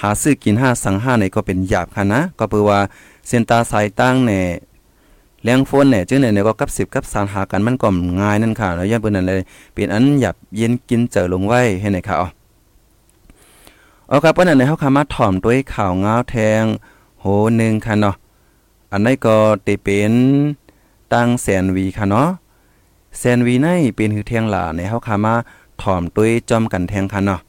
[0.00, 2.78] หาซื้อกินห้าสังห้าในก็เป็นหยาบค่ะนะก็เพื่อว่า
[3.28, 4.44] เส้นตาสายตั้งเนี่ย
[5.42, 7.88] เลี้ยงฝนเนี่ยจื้อเนี่ยก็กับสิบกับสารหากันมันก็
[8.20, 9.40] ง่ายนั่นค่ะแล้วย้อนเปิ้นนั่นเลย
[9.72, 12.28] เป็นอันหยับเย็นกินเจอลงไว้ให้ไหนค่ะอ๋อ
[14.08, 16.62] เอาครับเปิ้นนั่นเฮาคามาถ่อมด้วยข่าวงาวแทง
[17.20, 17.24] โห
[17.60, 18.16] นึงค่ะเนาะ
[18.92, 20.14] อันนี้ก็ติเป็น
[21.12, 22.28] ตั้งแสนวีค่ะเนาะ
[23.18, 25.34] แสนวีในเป็นหือเทียงหลาในเฮาคามา
[25.82, 27.40] ถ่อมด้วยจอมกันแทงค่ะเนาะ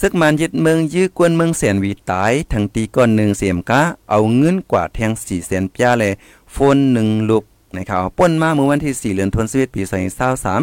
[0.00, 3.80] ซึกมันยึดเมืองยื้อกวนเมืองแสนวีตายทั้งตีก้อนหนึ่งเสียมกะ
[4.10, 6.12] เอาเงินกว่าแทงสี่แสนป้าเลย
[6.52, 7.44] โฟนหนึ่งลูก
[7.76, 10.62] นะครับป้นมาเมื่อวันที่สี่เดือนธันวาคมปีสองพันสสาม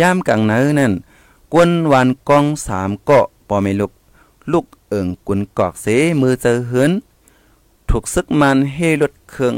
[0.00, 0.92] ย่ามกลางเนื้อนั่น
[1.52, 3.92] กวนวันกองสามเกาะปอไม่ลุก
[4.52, 5.86] ลูกเอิงกุนกอกเส
[6.20, 6.90] มือเจอเฮือน
[7.88, 9.54] ถูกซึกมันเฮรถเครื่อง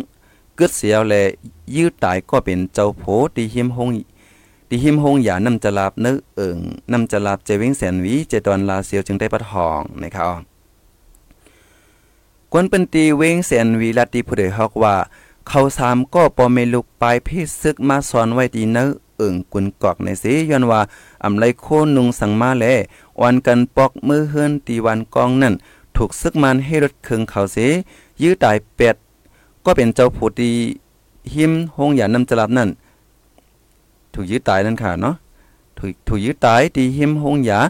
[0.59, 1.15] กึดเสียวแล
[1.75, 3.03] ยื้อตายก็เป็นเจ้าโผ
[3.37, 3.89] ตีหิมหง
[4.73, 6.59] ดิหิมหงอย่านำจะลาบเนื้อเอิง
[6.93, 10.41] นำจะลาบเจวิงแสนวีเจตอนลาเซียวจึงได้ปัดหองนะครับ
[12.53, 14.95] กวนเป็นตีเวงแสนวีลาตีผู้ใดฮอกว่า
[15.49, 20.81] เขาสามก็ปอเมลุกปลายพิซึกมาสอนไว้ตีเนื้อเอิงกุนกอกในสีย้อนว่า
[21.25, 22.65] อำไลโคนุงสังมาแล
[23.23, 25.55] วันกันปอกมือเฮือนตีวันกองนั่น
[25.97, 27.57] ถูกซึกมันให้รถเคืองเขาเส
[28.23, 28.97] ยื้อตายเป็ด
[29.65, 30.51] ก็เป็นเจ้าผู้ตี
[31.35, 32.69] หิมหงอย่านำจะลาบนั่น
[34.15, 35.15] ถูกยื้อตายนั่นค่ะเนาะ
[35.79, 37.61] ถูกถูกยื้อตายตีหิมหงยา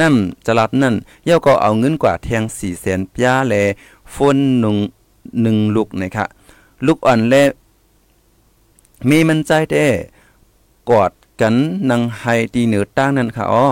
[0.00, 0.14] นั่น
[0.46, 3.54] จะรับนั่นเย่าก็เอาเงินกว่าแทงสี่แสนป้าแล
[4.14, 4.76] ฝนหนุ่ง
[5.42, 6.24] หนึ่งลูกนะคะ
[6.86, 7.34] ลูกอ่อนแล
[9.08, 9.86] มีมันใจแด้
[10.90, 11.54] กอดกัน
[11.90, 13.66] นังไฮตีเหนือตั้งนั่นค่ะอ๋อ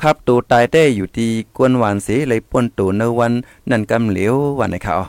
[0.00, 3.32] ครับตัวตายได้อยู่ที่กวนหวานเสีเลยป่นตัวในวัน
[3.70, 5.06] นั่นกำเหลียววันไหนค่ะอ๋อ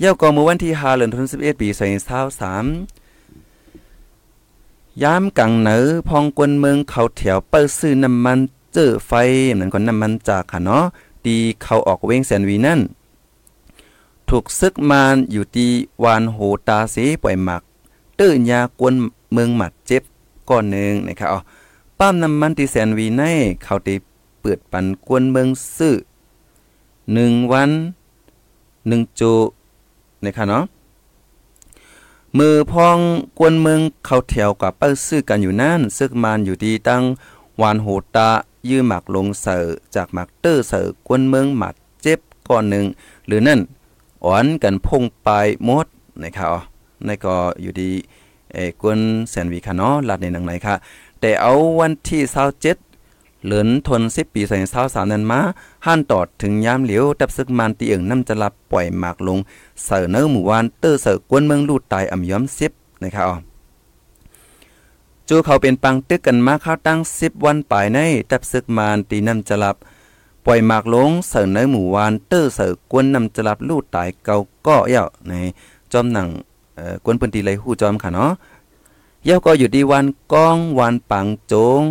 [0.00, 1.68] เย่าก็เมื่อวันที่5เดือนธันวาคม11ปี
[2.34, 2.95] 2023
[5.02, 8.38] ยามกังเหนือพองกวนเมืองเขาแถวเปิ้ซื้อน้ำมัน
[8.72, 9.12] เจอไฟ
[9.54, 10.84] เหมือนคนน้ำมันจากค่ะเนาะ
[11.24, 12.80] ตีเขาออกเว้งแสนวีนั่น
[14.28, 15.66] ถูกซึกมานอยู่ตี
[16.04, 17.62] วานโหตาเสปล่อยหมัก
[18.18, 18.94] ตื้นยากวน
[19.32, 20.02] เมืองหมัดเจ็บ
[20.48, 21.40] ก้อนหนึ่งนะครับอ๋อ
[21.98, 23.22] ป้ามน้ำมันตีแสนวีใน
[23.62, 23.94] เขาตี
[24.40, 25.96] เปิดปันกวนเมืองซื้อ
[27.12, 27.70] หนึ่งวัน
[28.88, 29.32] หนึ่งจู
[30.24, 30.64] นะครับเนาะ
[32.38, 32.98] มือพอง
[33.38, 37.02] กวนเมืองเขาแถวกับเปิ้ซื้อกันอยู่นั่นซึกมันอยู่ดีตั้ง
[37.60, 38.30] วานโหตา
[38.68, 42.84] ยื้อหมักลงเสอจากหมักเตอร์เสอกวนเมืองหมัดเจ็บก่อนหนึ่ง
[43.26, 43.60] หรือนั่น
[44.24, 45.86] อ่อนกันพงปลายมด
[46.22, 46.54] นะครับ
[47.04, 47.90] ในก็อยู่ดี
[48.52, 50.74] เอ้กวนแสนวีค่ะเนาะลัดในหนังไหนค่ะ
[51.20, 52.22] แต่เอาวันที่
[52.58, 52.85] 27
[53.44, 55.40] เหลือนทน10ปีใส่23นั้นมา
[55.86, 59.38] ห้านตอดถึงยามเหลียวดับซึกมันตีเอิงน้ำจะรับปล่อยหมากลง
[59.84, 63.26] เสือเนื้อหมู่วานเตอร์เสือกวนเมืองลูดตายอ่ำย้อม10นะครับ
[65.28, 67.98] จูเขาเป็นปังตึกกันมาเข้าตั้ง10วันปลายใน
[68.30, 69.76] ดับซึกมันตีน้ำจะรับ
[70.46, 75.32] ปล่อยหมากลงเสือเนื้อหมู่วานเตอร์เสือกวนน้ำจะรับลูดตายเกาก็เย่าใน
[75.92, 76.28] จอมหนัง
[76.76, 78.32] เอ่อกวนพื้นที่ไรหู้จอมค่ะเนาะ
[79.24, 81.82] เย่าก็อยู่ดีวันก้องวันปังโจง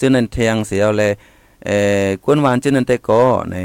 [0.00, 1.12] จึงนั้นเทียงเสียวเลย
[1.64, 3.56] เอ่อกวนวานจึงนั้นแต่ก็ใน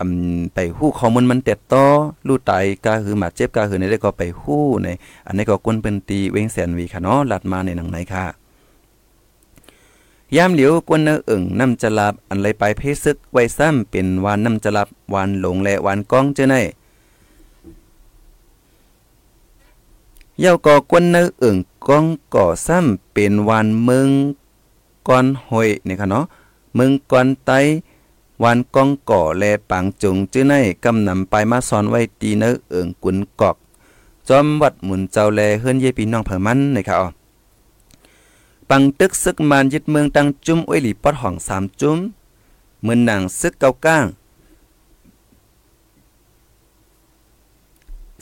[0.00, 1.84] อำไปฮู้ข้อมูลมันเต็ดต่อ
[2.26, 2.52] ลู่ไต
[2.84, 4.88] กาคือมาเจ็บกาคือในได้ก็ไปฮู้ใน
[5.26, 8.24] อันนี้ก็กวนเป็นตีเวงแสนวีค่ะเนาะลัดมาในหนังไหนค่ะ
[10.36, 16.54] ยามเหลียวกวนเนออึ่งน้ำจะลับอันไรไปเพซึกไว้ซ้ำเป็นวานน้ำจะลับวานหลงและวานก้องเจ้าใน
[20.40, 21.56] เย้าก็กวนเนออึ่ง
[21.88, 24.08] ก้องก่อซ้ำเป็นวานเมือง
[25.08, 26.24] ก้อนหอยนี่ค่ะเนาะ
[26.78, 27.50] มืองก้อนไต
[28.42, 33.56] วันก้องก่อแลปังจุงจื้อในกำนำไปมาสอนไว้ตีเนอเอิงกุนกอก
[34.28, 37.12] จอมวัดหมุนเจ้าแลเฮือนเยปีน้องเผ่ามันนะครับ
[38.70, 41.98] ปังตึกซึกมันยึดเมืองตังจุ้มอ้วยหลีปอดห้องสามจุ้ม
[42.82, 44.06] เมืองหนังซึกเก้าก้าง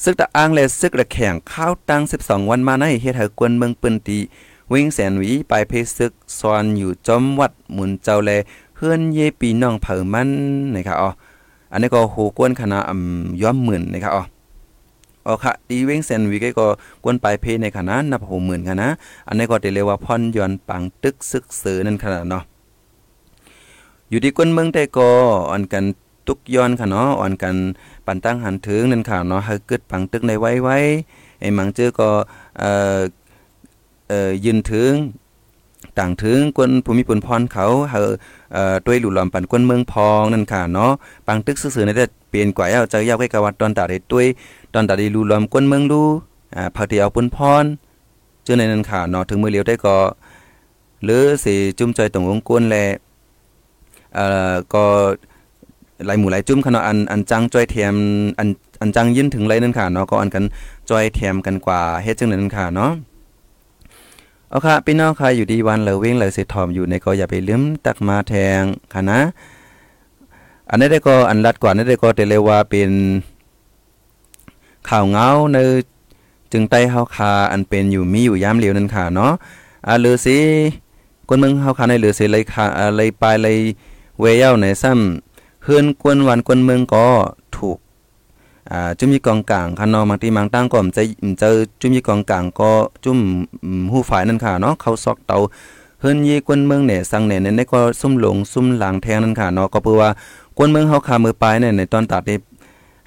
[0.03, 4.19] ซึกตะอ้างและซึกระแข่งข้าวตัง12 วันมาในเฮ็ดให้กวนเมืองปืนตี
[4.73, 8.31] วิ่งแสนหวีไปเพซึกซอนอยู่จอมวัดหมุนเจ้าแล
[8.77, 10.31] เฮือนเยปีน้องเผ่ามัน
[10.75, 11.11] นะครับอ๋อ
[11.73, 14.25] อันนี้ก็โหกวนคณะอ่ำย้อมหมื่นนะครับอ๋อ
[15.27, 16.67] อ๋อค่ะดีเว้งแซนวีก็
[17.03, 18.75] กวนปลายเพในคณะนับโหหมื่นค่ะ
[19.29, 22.45] อันนี้ก็เรียกว่าพรย้อนปังตึกซึกเสือนั่นขนาดเนาะ
[24.11, 25.09] อยู่ที่กวนเมืองแต่ก็
[25.53, 25.85] อันกัน
[26.27, 27.55] ตุกย้อนค่ะเนาะอ่อนกัน
[28.07, 30.79] ปันตั้งหันถึงนั่นค่ะเนาะให้เกิดปังตึกในไว้ไว้
[31.41, 32.09] ไอ้มังเจอก็
[32.59, 33.22] เอ่อเอ่อ
[34.45, 34.93] ยืนถึง
[35.99, 38.13] ต่างถึงกวนภูมิปุนพรเขาเฮอ
[38.53, 40.93] เอ่อด้วยหลุลอมปันกวนเมืองพองนั่นค่ะเนาะ
[41.27, 44.27] ปังตึกซื่อๆนี่ได้เปลี่ยนกว่าเอาใจยาวใกล้กวัดตอนตาได้ด้วย
[44.75, 46.03] ตอนตาได้หลุลอมกวนเมืองดู
[46.57, 47.65] อ่าพอที่เอาปุนพร
[48.45, 49.97] เจอในนั้นค่ะเนาะถึงมือเลียวได้ก็
[51.05, 52.77] หรือสิจุ่มใจตรงองค์กวนแล
[54.15, 54.85] เอ่อก็
[56.07, 57.95] หลายหมู่หลายจุ่มค่ะเนาะอันอันจังจ้อยแถม
[58.39, 58.49] อัน
[58.81, 60.45] อันจังยินถึงไรนั่นค่ะเนาะก็อันกัน
[60.91, 62.93] จ้อยแถมกันกว่าเฮ็ดจังนั้นค่ะเนาะ
[64.53, 68.63] เอาค่ะพี่น้องค่ะอยู่ดีวันเหลอเว้งเหลอสิทอมอยู่ในก็อย่าไปลืมตักมาแทง
[68.93, 69.21] ค่ะนะ
[70.71, 72.91] อันนี้ได้ก็อันรัดกว่านี้ได้ก็แต่เลยว่าเป็น
[74.89, 75.57] ข่าวเงาใน
[76.53, 79.33] จึงใต้เฮาคาอันเป็นอยู่มีอยู่ยามเหลียวนั่นค่ะเนาะ
[79.87, 80.39] อ่าลือสิ
[81.29, 83.57] คนเมืองเฮาคาในลือสิเลยค่ะอ่าเลยปลายเลย
[84.21, 87.09] เวเย้าในซ้ำเฮือนกวนวันกวนเมืองก็
[88.73, 91.03] อ่าจุ่มยี่กองกลางคันนอบางทีบางตั้งก็จะ
[91.41, 92.71] เจอจุ่มยี่กองกลางก็
[93.05, 93.19] จุ่ม
[93.93, 95.39] หูฝ่ายนั่นค่ะเนาะเขาซอกเตา
[96.01, 100.11] เฮินยี่กวนเมืองเนี่ยสังเนี่ยในก็ซุ่มหลงซุ่มหลังแทงนั่นค่ะเนาะก็เพื่อว่า
[100.57, 102.39] กวนเมืองเฮาขามือปลายเนี่ยในตอนตัดนี่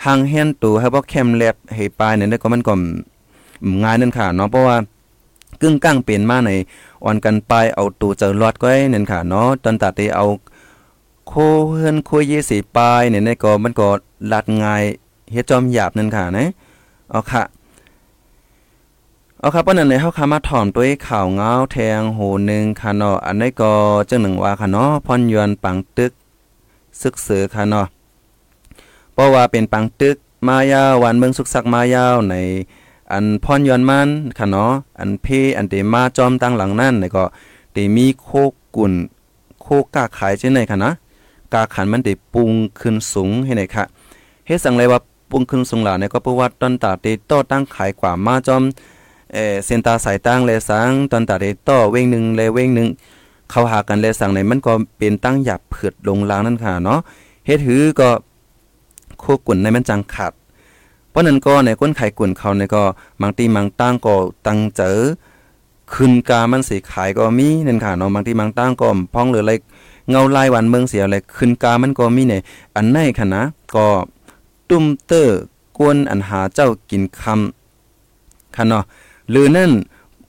[0.06, 2.74] ห่างแฮนตูให้บ่เข้มแลบให้ปลายเนี่ยก็มันก็
[3.84, 4.76] ง่ายนั่นค่ะเนาะเพราะว่า
[5.62, 6.52] กึ่งกลางเป็นมาใน
[7.04, 10.26] อ่อนกันปลายเอาตูเจอรอดก็นั่นค่ะเนาะตอนตัดที่เอา
[11.28, 11.34] โค
[11.70, 13.88] เฮือนโคเยสีปลายเนี่ยก็มันก็
[14.32, 14.84] ลัดง่าย
[15.32, 16.48] เฮ็ดจอมหยาบนั่นค่ะนะ
[17.10, 17.44] เอาค่ะ
[19.40, 23.74] เอาครับปานนั้นเลยเฮาคามาถ่อมตัวข่าวเงาแทงโหนึงค่ะเนาะอันนี้ก็
[24.10, 26.12] จังหนึ่งว่าค่ะเนาะพรยวนปังตึก
[27.02, 27.86] ซึกเสือค่ะเนาะ
[29.14, 32.36] เพราะว่าเป็นปังตึกมายาววันเมืองสุกสักมายาวใน
[33.12, 37.24] อันพรยวนมันค่ะเนาะอันเพอันเตมาจอมตั้งหลังนั่นก็
[37.74, 38.30] เตมีโค
[38.76, 38.94] กุ่น
[39.62, 40.92] โคกาขายจังไหนค่ะนะ
[41.54, 43.84] กาขันมันได้ปรุงขึ้นสูงให้ไหนค่ะ
[44.46, 48.64] เฮ็ดสังเลยว่า ปุ้งขึ้นสูงหลาเนี่ยก็เพราะว่าตอนตาเตต่อตั้งขายกว่ามาจอม
[49.34, 52.88] เอเส้นตาสายตั้งแลสังตอนตาเตต่อเว้งหนึ่งแลเว้งหนึ่ง
[53.52, 57.00] เขาหากันแลสังในมันก็เป็นตั้งหยับเผือดลงลางนั่นค่ะเนาะ
[57.46, 58.10] เฮ็ดหือก็
[59.20, 60.34] โคกุ่นในมันจังขาด
[61.10, 62.84] เพราะนั้นก็ในก้นไข่กุ่นเขาเนี่ยก็
[63.22, 64.16] บางทีบางตั้งก็
[64.48, 64.98] ตั้งเจอ
[65.94, 69.54] ขึ้นกามันสิขายก็มีนั่นค่ะเนาะบางทีบางตั้งก็พ้องหรืออะไร
[70.10, 72.42] เงาลายวันเมืองเสียอะไรขึ้นกามันก็มีเนี่ย
[72.76, 73.44] อันไหนค่ะนะ
[73.76, 73.88] ก็
[74.70, 75.40] ตุ้มเตอร์
[75.78, 78.84] กวนอันหาเจ้ากินคำค่ะเนาะ
[79.30, 79.72] หรือนั่น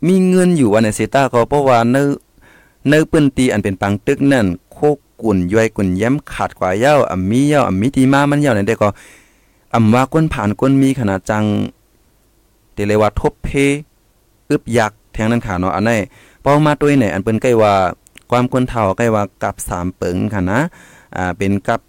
[0.06, 2.08] มีเงินอยู่วันในเซตาก็เพราะว่าเนื้อ
[2.88, 4.78] เนื้อปื้นตีอันเป็นปังตึกนั่นโค
[5.22, 8.88] กุ่นย่อยกุ่นย้ำขาดกว่าเย้าอ่ำมีเย้าอ่ำมีตีมามันเย้าในเด็กก็
[9.74, 11.44] อ่ำว่าก้นผ่านก้นมีขนาดจัง
[12.72, 13.48] เตเลว่าทบเพ
[14.50, 15.90] อึบยักแทงนั้นค่ะเนาะอันไหน
[16.42, 17.74] เป้ามาตัวไหนอันเปิ้นใกล้ว่า
[18.30, 20.60] ความคนเฒ่าใกล้ว่ากับ3เปิงค่ะนะ
[21.16, 21.80] อ่าเป็นกับ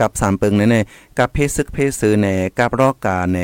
[0.00, 0.76] กับ3เปิงในใน
[1.18, 2.26] กับเพศซึกเพศซื้อใน
[2.58, 3.38] กับรอกาใน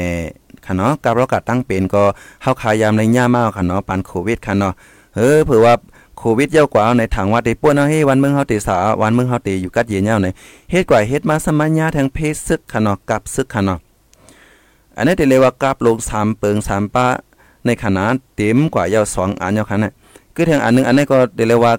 [0.67, 2.03] ค่ะเนาะกับราก็ตั้งเป็นก็
[2.43, 4.73] เฮาขายามในย่ามาค่ะเนาะปานโควิดค่ะเนาะ
[5.17, 5.75] เออเผื่อว่า
[6.19, 10.29] โควิดเยาวกว่าในถังว่าได้ป่วนเนาะเฮ้วันเมืองเฮาติสาวันเมืองเฮาติอยู่กัดเย็นยาวใน
[10.71, 13.79] เฮ็ดกว่าเฮ็ดมาสมัญญาทางเพศซึกค่ะเนาะกับซึกค่ะเนาะ
[14.97, 17.07] อันนี้ได้เรียกว่ากับลง3เปิง3ป้า
[17.67, 19.93] ในขนาดเต็มกว่ายาว2อันยาวค่ะนะ
[20.35, 21.73] คือทางอันนึงอันนี้ก็ได้เรียกว่า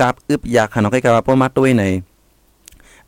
[0.00, 1.84] กับอึบยากค่ะเนาะใกล้ๆว่าป้อมาตุ้ยใน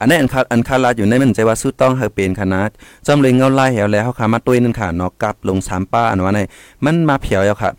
[0.00, 2.70] อันนี้อันคาอันคาลาอยู่ในมันใจว่าสู้ต้องเฮาเป็นขนาด
[3.07, 6.40] จอมเลยเงาไล่เหวแล้วเฮาขามาตุ้ยนั่นค่ะเนาะกับลง3ป้าอันว่าใน
[6.85, 7.70] มันมาเผียวแล้วค่ะ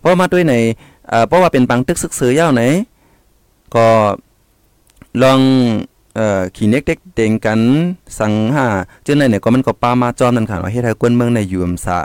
[0.00, 0.54] เพราะมาตุ้ยใน
[1.08, 2.62] เอ่อเพราะว่าเป็นปังตึกซึกซือยาวไหน
[3.74, 3.86] ก็
[5.22, 5.40] ลอง
[6.16, 7.60] เอ่อขี่เน็กเด็กเด้งกัน
[8.18, 8.66] สังหา
[9.04, 11.98] เจึงในเนี่ยก็มันก็ปามาจอมนั่นค่ะว่าเฮ็ดให้กวนเมืองในอยู่อำสะ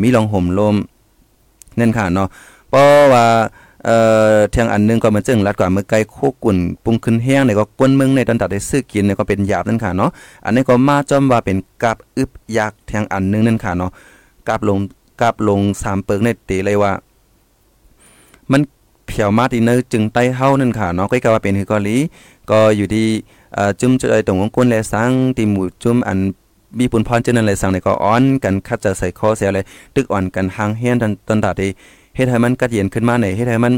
[0.00, 0.76] มีลองห่มลม
[1.78, 2.28] นั่นค่ะเนาะ
[2.68, 3.24] เพราะว่า
[3.86, 3.98] เอ่
[4.34, 10.10] อเทียงอันนึงก็มันจึงรัดกว่าเมื่อไกลโคกุ่นปุงขึ้นแห้งเนี่ยก็กวนเมืองในตอนตัดได้ซื้อกินเนี่ยก็เป็นหยาบนั่นค่ะเนาะ
[10.44, 13.90] อันนี้ก็มาจอมว่าเป็นกับอึบยักเทียงอันนึงนั่นค่ะเนาะ
[14.48, 14.78] กับลง
[15.20, 16.92] กับลง3เปิงในตีเลยว่า
[18.52, 18.60] มัน
[19.06, 21.96] เผียวมาที่เนอร์จึงไต้เฮานั่นค่ะเนาะก็กว่าเป็นคือเกาหลี
[22.50, 23.06] ก็อยู่ที่
[23.54, 26.18] เอ่อจุ่มจะไอตรงของก้นแลสังที่หมู่จุ่มอัน
[26.78, 31.70] มีปุ่นพรเจนั่นแลสังในก็อ้อนกันคัดจะใส่คอเสียเลยตึกอ่อนกันหางเฮียนตันตันตาที่
[32.16, 33.74] เฮ็ดให้มันกัดเย็นขึ้นมาในเฮ็ดให้มัน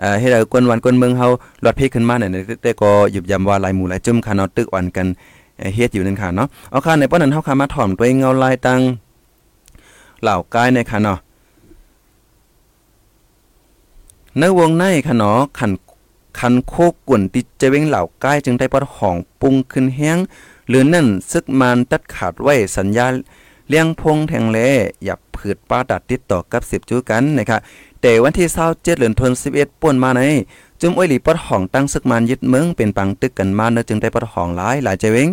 [0.00, 1.26] เอ่อเฮ็ดให้กวนวันกวนเมืองเฮา
[1.62, 2.30] หลอดเพขึ้นมาเนี่ย
[2.62, 5.06] แต่ก็หยุบยำว่าลายหมู่ลายจุ่มค่ะเนาะตึกอ่อนกัน
[5.74, 8.80] เฮ็ดอยู่นั่นค่ะเนาะเอาค่ะในป้อนนั้นเฮาค่ะมาถ่อมตัวเองเงาลายตัง
[10.22, 11.18] เหล่ากายในค่ะเนาะ
[14.38, 15.72] ในวงในค่ะเนาะขัน
[16.38, 16.74] คันโค
[17.08, 20.18] กวนติจะเวงเหล่าใกล้จึงได้ปอดห้องปรุงขึ้นแห้ง
[20.68, 23.06] หรือนั่นซึกมันตัดขาดไว้สัญญา
[23.68, 24.58] เลี้ยงพงแทงแล
[25.04, 27.58] อย่าผืดป้าดัดติดต่อกับ 10 จู้กันนะคะ
[28.02, 30.22] แต่วันที่27เดือนธันวาคมป่วนมาใน
[30.80, 35.28] จุมอ้อยหลีปอดห้องตั้งซึกมันยึดเมืองเป็นปังตึกกันมาเนจึงได้ปอดห้องหลายหลายใจเว้ง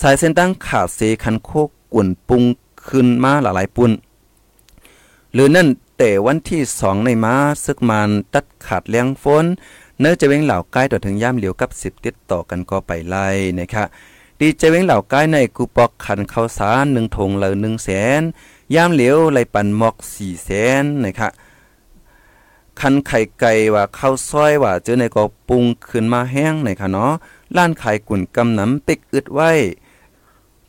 [0.00, 1.50] สายเส้นตั้งขาดเสคันโค
[1.92, 2.42] กวนปรุง
[2.88, 3.90] ขึ้นมาหลายๆปุ่น
[5.34, 9.44] หรือนั่นแต่วันที่สองในมาซึกมันตัดขาดเลี้ยงฝน
[10.00, 13.28] เนื้อจะเว้งเหล่าใกล้ต่อถึงย่ามเหลียวกับสิบติดต่อกันก็ไปไล่
[13.58, 18.22] นะครับะดีจเว้งเหล่าใกล้ในกูปอกขันข้าวสารหนึ่งถงเหลือหนึ่งแสน
[18.74, 20.50] ย่ามเหลียวไหลปันหมอกสี่แส
[20.82, 21.28] นนะคะ
[22.80, 27.12] คันไข่ไก่ว่าข้าวซอยว่าเจอในก็ปรุงขึ้นมาแห้งในค่ะเนาะ
[27.56, 29.50] ล้านขายกุ่นกำน้ำปิกอึดไว้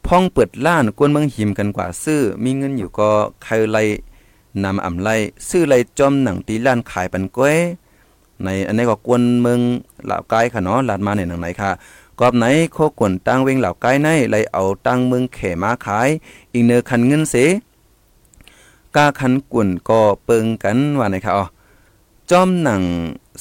[0.06, 3.10] พ่องเปิดล้านกวนเมืองหิมกันกว่าซื้อ มีเงินอยู่ก็
[3.44, 3.78] ใครไล
[4.64, 5.10] นำอ่ำไล
[5.50, 7.58] ซื้อไลจอมหนังตีล้านขายปันก้อย
[8.44, 9.60] ในอันนี้ก็กวนเมือง
[10.06, 11.72] เหล่าไกลค่ะเนาะลาดมาในหนังไหนค่ะ
[12.20, 16.10] กอบไหนโคกวนตั้งเวงเหล่าไกลในเลยเอาตั้งเมืองเขมาขาย
[16.54, 17.36] อีกเนอคันเงินเส
[18.96, 21.46] กาคันกวนก็เปิงกันว่าไหนคะอ๋อ
[22.30, 22.84] จอมหนัง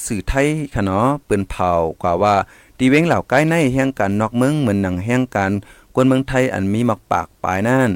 [0.05, 1.71] สื่อไทยค่ะเนาะเปิ้นเผา
[2.03, 2.35] กว่าว่า
[2.79, 5.53] ดีเวงเหล่าใกล้ในแห่งการนอกเมืองเหมือนหนังแห่งการ
[5.95, 7.91] กวนเมืองไทยอันมีมักปากปลายนั่น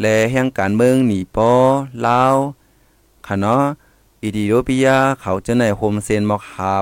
[0.00, 1.50] และแห่งการเมืองหนีปอ
[2.06, 2.36] ลาว
[3.26, 3.64] ค่ะเนาะ
[4.22, 4.88] อิธิโอเปีย
[5.20, 6.72] เขาจะในโฮมเซนมอกหา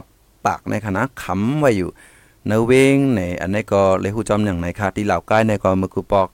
[0.47, 1.90] ปากในคณะขำไว้อยู่
[2.46, 6.28] เนเวงในอันนี้ก็เลยฮู้จอมอย่างไหนค่ะที่เหล่าใกล้ในก็มือกูปอก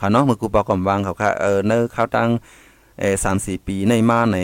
[0.00, 2.28] ค่ะเนาะมือกูปอกก็วางเขาค่ะเออเนอเขาตั้ง
[3.00, 4.38] เออ3-4ปีในมาไหน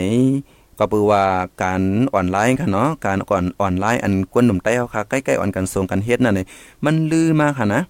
[0.78, 1.22] ก็ปือว่า
[1.62, 1.80] การ
[2.14, 6.46] ออนไลน์ค่ะเนาะการก่อนออนไลน์อันกวนหนุ่มใต้เขาค่ะใกล้ๆอ่อนกันส่งกันเฮ็ดนั่นนี่
[6.84, 7.82] มันลือมาค่ะนะ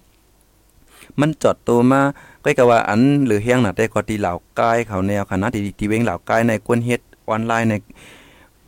[1.19, 2.01] มันจอดตัวมา
[2.41, 7.73] ใกล้กับว่าอันหรือเฮียงน่ะแต่ก็ตีเหล่าใกล้เขาแนวค่ะนะที่ที่เวงเหล่าใกล้ในกวนเฮ็ดออนไลน์ใน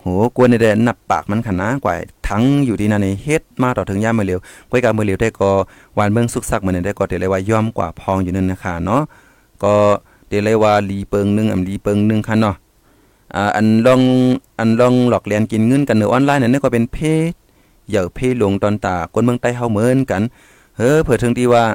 [0.06, 1.96] โหกวนในแดนนับปากมันขนาดกว่า
[2.28, 4.40] ทั้งอยู่ที่นั่นนี่เฮ็ดมาต่อถึงย่ามมือเหลียว
[4.72, 5.52] ก้อยกามือเหลียวได้ก็
[5.98, 9.02] วานเมืองสุกซักเหมือนได้ก็เดี๋ยวเลยว่าย่อมกว่าพองอยู่นั่นนะคะเนาะ
[9.64, 9.74] ก็
[10.28, 12.56] เดี๋ยวเลยว่าลีเปิงนึงอำลีเปิงนึงค่ะเนาะ
[13.36, 14.02] อ่าอันลอง
[14.60, 16.98] อันลองหลอกเลียนกินเงินกันในอออนไลน์นั่นก็เป็นเพ
[17.30, 17.32] ศ
[17.90, 20.22] เหย่าเพศลงตอนตาคนเมืองใต้เฮาเหมือนกัน
[20.78, 21.66] เฮ้อเผื่อถึงที่ว่า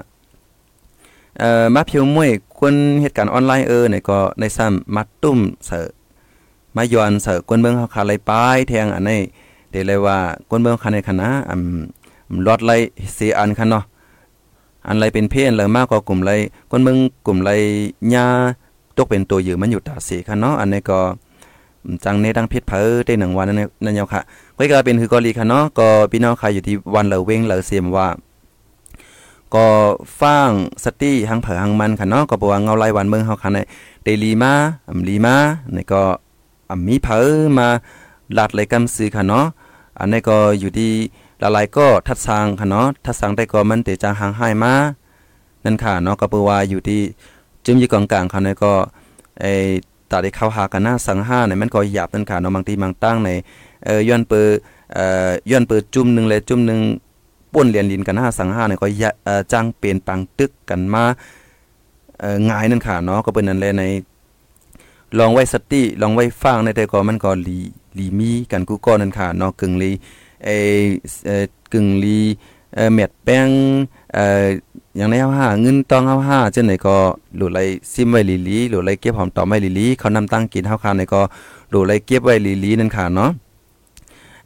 [1.39, 5.89] เอ่อมาเพียวมวยคนเหตุการณ์ออนไลน์เออเนี่ยก็ในซ้ำมาตุ้มเสอ
[6.77, 9.21] มาย้อนเสอกวนเมืองเฮาคาไลปายแทงอันนี้
[9.71, 12.73] เดี๋ยวเลยว่ากวนเมืองคาในคณะอำลอดไล
[13.15, 13.85] เสียอันคันเนาะ
[14.87, 16.31] อันไรเป็นเพศเลยมากกว่ากลุ่มไร
[16.71, 17.51] กวนเมืองกลุ่มไร
[18.15, 18.27] ญา
[18.97, 21.01] ตกเป็นตัวอยู่มันอยู่ตาเสียคันเนาะอันนี้ก็
[22.05, 24.21] จังในดังเพชรเผอได้หนึ่งวันนั่นนั่นยาวค่ะ
[24.57, 28.09] ก็ก็เป็นคือกอลีค่ะเนาะก็พี่น้องใครอยู่ที่วันเหลาเว้งเหลาเสียมว่า
[29.55, 29.67] ก็
[30.21, 30.51] ฟ้าง
[30.85, 33.59] สตี้หังเผอหังมันค่ะเนาะก็บ่ว่าเงาไล่วันเมืองเฮาค่ะใน
[34.05, 34.53] เดลีมา
[34.91, 35.35] อำลีมา
[35.77, 36.03] นี่ก็
[36.71, 37.21] อำมีเผอ
[37.59, 37.69] มา
[38.35, 39.47] หลาดเลยกำซื้อค่ะเนาะ
[39.99, 40.91] อันนี้ก็อยู่ที่
[41.43, 44.75] ละลายก็ทัดสร้างค่ะเนาะทัดสร้างได้ก็มันเตจางหางหายมา
[45.65, 47.01] นั่นค่ะเนาะก็บ่ว่าอยู่ที่
[47.65, 48.73] จึมอยู่กลางๆค่ะในก็
[49.41, 49.53] ไอ้
[50.11, 53.31] ตาได้เข้าหากันหน้าสังห้าเนี่ยมันก็หยาบนั่นค่ะเนาะบางทีบางตั้งใน
[53.85, 54.49] เอ่อย้อนเปอ
[54.95, 56.81] เอ่อย้อนเปิดจุ่มนึงเลยจุ่มนึง
[57.53, 58.87] ป่นเรียนลินกันหน้าสังห้าเนี่ยก็
[59.25, 61.03] เอ่อจ้างเปลี่ยนปังตึกกันมา
[62.21, 63.85] เอ่อง่ายนั่นค่ะเนาะก็เป็นนั่นแหละใน
[65.19, 67.59] ลองไว้สติลองไว้ฟังในแต่ก็มันก็ลี
[67.99, 69.91] ลีมีกันกูก็นั่นค่ะเนาะกึ่งลี
[70.45, 70.49] เอ
[71.27, 72.19] เอ่อกึ่งลี
[72.75, 73.49] เอ่อเม็ดแป้ง
[74.15, 74.45] เอ่อ
[74.97, 76.97] อย่างในเฮาหาเงินตองเฮาหาจังไหนก็
[77.37, 77.59] หลุไหล
[77.93, 81.21] ซิมไว้ลีลีหลุไหลเก็บหอมต่อไม้ลีลีเขานำตั้งกินเฮาคาในก็
[81.71, 83.31] หลุไหลเก็บไว้ลีลีนั่นค่ะเนาะ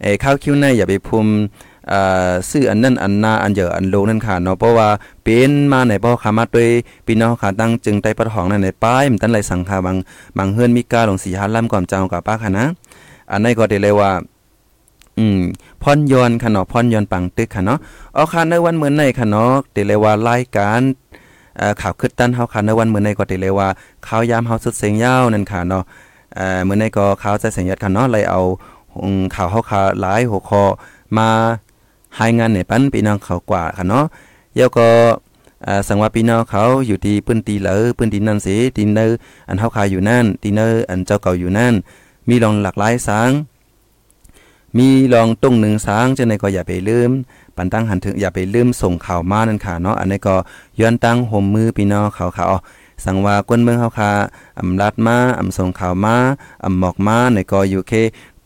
[0.01, 1.27] เอ้ข้าวคิ้วในอย่าไปพุม
[1.93, 4.89] อ่าซื้ออันนั้นอันนาอันเยอะอันโลนั่นค่ะเนาะเพราะว่า
[5.25, 6.69] เป็นมาในบ่ขามาด้วย
[7.07, 9.97] พี่น้องค่ะตั้งจึงไต้ประทองนั่นในป้ายมันตั้นไหลสังคาบาง
[10.39, 12.67] บางเฮือนมีกาลงสีหาล่ำก่อนเจ้ากับป้าค่ะนะ
[13.31, 14.13] อันนี้ก็ได้เลยว่า
[15.19, 15.41] อืม
[15.83, 17.79] พรยอนค่ะเนาะพรยอนปังตึกค่ะเนาะ
[18.15, 20.81] เอาค่ะในวันเมื้อในค่ะเนาะได้เลยว่ารายการ
[21.81, 23.69] ข่าวคึดตันเฮาค่ะในวันเมื้อในก็ได้เลยว่า
[24.07, 25.83] ข่าวยามเฮาสุดเสียงยาวนั่นค่ะเนาะ
[26.37, 28.41] เอ่อมื้อในก็ข่าวใจเสียงยัดค่ะเนาะเลยเอา
[29.35, 30.63] ข่าวเฮาค่ะหลายหัวข้อ
[31.19, 31.29] มา
[32.17, 34.05] ให้งานในปันพี่น้องเขากว่าค่ะเนาะ
[34.55, 34.89] เดี๋ยวก็
[35.89, 39.07] สังว่าพี่น้องเขาอยู่ที่ปื้นตีเหลือปื้นตีนั่นสิตีเนอ
[39.49, 41.75] อันเฮาขาอยู่นั่นตีเนออันเจ้าเก่าอยู่นั่น
[42.29, 43.31] มีลองหลากหลายสาง
[44.79, 47.11] มีลองตุ้งหนึ่งสางจังไดก็อย่าไปลืม
[47.57, 50.37] ปันตั้งหันถึงอย่าไปลืมส่งข่าวมานั่นค่ะเนาะอันนี้ก็
[50.81, 52.59] ย้อนตั้งห่มมือพี่น้องเขาค่ะอ๋อ
[53.05, 54.11] สังว่าก้นเมืองเฮาค่ะ
[54.61, 56.17] อำลัดมาอำส่งข่าวมา
[56.65, 57.93] อำหมอกมาในก็อยู่เค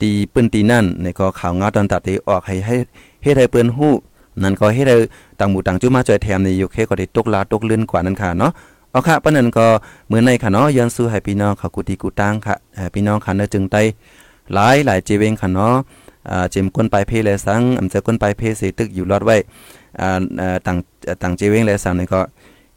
[0.01, 2.77] ตีปื้นตีนั่นในก็ข่าวงาตอนตัดที่ออกให้ให้
[3.23, 3.95] เฮ็ดให้เปิ้นฮู้
[4.43, 4.97] นั่นก็เฮ็ดให้
[5.39, 8.53] ต่างหมู่ต่างจุมาจอยแถมในอยู่เคก็ได้ตกลาตกลื่นกว่านั่นค่ะเนาะ
[8.91, 9.67] เอาค่ะปานนั้นก็
[10.11, 12.55] มื้อในค่ะเนาะย้อนสู่ให้พี่น้องเขากุฏิกุตังค่ะ
[12.95, 13.83] พี่น้องค่ะเนจึงไต้
[14.55, 15.75] หลายหลายเจเวงค่ะเนาะ
[16.51, 19.37] เจมก้นปลายเพแลสังอำเจอก้นปลายเพเสตึกอยู่รอดไว้
[20.01, 20.77] อ่าต่าง
[21.23, 22.21] ต่างเจเวงแลสังนี่ก็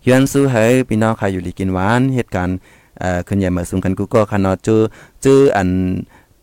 [0.08, 2.58] ย้อนสู่ให้พี่น้องค่ะอยู่ลีกินหวานเหตุการณ์
[3.00, 4.82] เอ่อขึ้นใหญ่มาสูงกันกูก็ค่ะเนาะจื้อ
[5.24, 5.70] จื้ออัน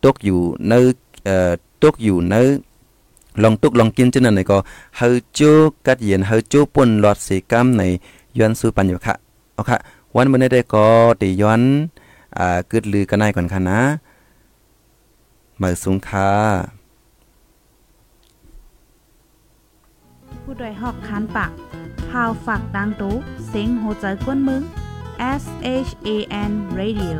[0.03, 0.73] ตกอยู่ใน
[1.25, 1.51] เอ่อ
[1.83, 2.35] ตกอยู่ใน
[3.43, 4.57] ลองตุกลองกินจังนั้นก็
[4.97, 5.07] เฮา
[5.37, 5.51] จู
[5.87, 7.83] กัดเย็นเฮาจูป่นหลอดสีกำใน
[8.37, 9.13] ย้อนสู่ปัญญาค่ะ
[9.53, 9.77] เอาค่ะ
[10.15, 10.87] วันมื้อนี้ได้ก็
[11.21, 11.61] ติย้อน
[12.37, 13.81] อ่ากึดลือกันได้ก่อนค่ะนะ
[15.61, 16.29] มาสูงค่ะ
[20.43, 21.51] ผู้ดยหอกคานปาก
[22.09, 23.13] พาวฝากดังตู้
[23.47, 24.61] เซ็งโหใจกวนมึง
[25.41, 25.43] S
[25.87, 26.09] H A
[26.49, 27.17] N Radio